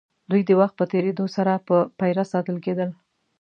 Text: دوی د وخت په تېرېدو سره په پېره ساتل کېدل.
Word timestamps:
دوی 0.29 0.41
د 0.45 0.51
وخت 0.59 0.75
په 0.77 0.85
تېرېدو 0.93 1.25
سره 1.35 1.53
په 1.67 1.77
پېره 1.99 2.23
ساتل 2.33 2.57
کېدل. 2.65 2.89